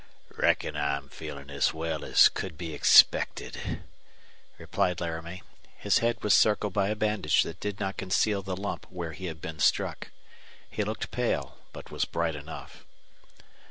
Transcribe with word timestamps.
"Reckon 0.35 0.75
I'm 0.75 1.09
feelin' 1.09 1.51
as 1.51 1.75
well 1.75 2.03
as 2.03 2.27
could 2.27 2.57
be 2.57 2.73
expected," 2.73 3.81
replied 4.57 4.99
Laramie. 4.99 5.43
His 5.77 5.99
head 5.99 6.23
was 6.23 6.33
circled 6.33 6.73
by 6.73 6.87
a 6.89 6.95
bandage 6.95 7.43
that 7.43 7.59
did 7.59 7.79
not 7.79 7.97
conceal 7.97 8.41
the 8.41 8.57
lump 8.57 8.87
where 8.89 9.11
he 9.11 9.27
had 9.27 9.39
been 9.41 9.59
struck. 9.59 10.09
He 10.71 10.83
looked 10.83 11.11
pale, 11.11 11.59
but 11.71 11.91
was 11.91 12.05
bright 12.05 12.33
enough. 12.35 12.83